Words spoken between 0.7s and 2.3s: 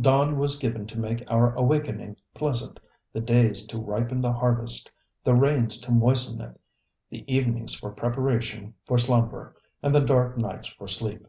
to make our awakening